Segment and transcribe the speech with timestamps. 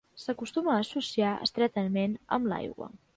[0.21, 2.93] S'acostuma a associar estretament amb l'aigua.